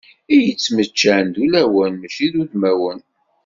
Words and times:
I 0.33 0.35
yettmeččan 0.45 1.25
d 1.33 1.35
ulawen 1.43 1.93
mačči 1.97 2.27
d 2.31 2.35
udmawen. 2.41 2.99